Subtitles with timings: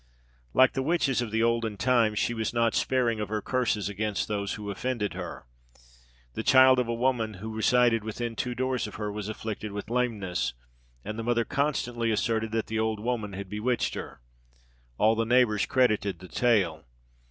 [0.55, 4.27] Like the witches of the olden time, she was not sparing of her curses against
[4.27, 5.45] those who offended her.
[6.33, 9.91] The child of a woman who resided within two doors of her was afflicted with
[9.91, 10.55] lameness,
[11.05, 14.21] and the mother constantly asserted that the old woman had bewitched her.
[14.97, 16.83] All the neighbours credited the tale.